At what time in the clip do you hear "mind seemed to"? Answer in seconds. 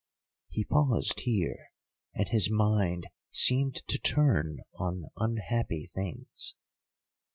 2.49-3.99